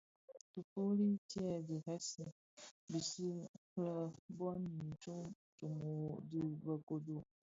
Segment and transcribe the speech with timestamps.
[0.33, 2.23] Tifufuli tye dheresi
[2.89, 3.27] bisi
[3.83, 3.95] lè
[4.37, 7.17] bon i ntsōmōrōgō dhi be Kodo,